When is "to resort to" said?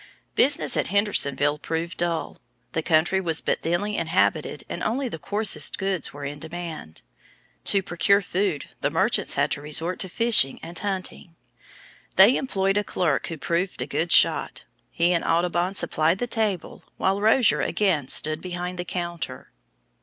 9.51-10.09